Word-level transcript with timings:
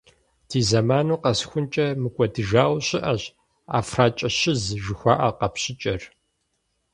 Ди 0.49 0.61
зэманым 0.69 1.19
къэсхункӏэ 1.23 1.87
мыкӏуэдыжауэ 2.01 2.79
щыӏэщ 2.87 3.23
«ӏэфракӏэщыз» 3.71 4.63
жыхуаӏэ 4.83 5.29
къэпщыкӏэр. 5.37 6.01